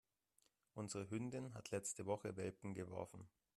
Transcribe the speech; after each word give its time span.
Unsere 0.73 1.11
Hündin 1.11 1.53
hat 1.53 1.69
letzte 1.69 2.07
Woche 2.07 2.35
Welpen 2.35 2.73
geworfen. 2.73 3.29